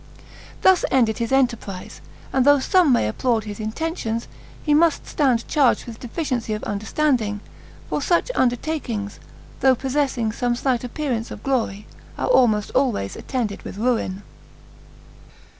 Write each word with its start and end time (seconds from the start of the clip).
Thus 0.63 0.83
ended 0.89 1.19
his 1.19 1.31
enterprise; 1.31 2.01
and 2.33 2.43
though 2.43 2.57
some 2.57 2.91
may 2.91 3.07
applaud 3.07 3.43
his 3.43 3.59
intentions, 3.59 4.27
he 4.63 4.73
must 4.73 5.05
stand 5.05 5.47
charged 5.47 5.85
with 5.85 5.99
deficiency 5.99 6.53
of 6.55 6.63
understanding; 6.63 7.39
for 7.87 8.01
such 8.01 8.31
undertakings, 8.33 9.19
though 9.59 9.75
possessing 9.75 10.31
some 10.31 10.55
slight 10.55 10.83
appearance 10.83 11.29
of 11.29 11.43
glory, 11.43 11.85
are 12.17 12.25
almost 12.25 12.71
always 12.71 13.15
attended 13.15 13.61
with 13.61 13.77
ruin. 13.77 14.23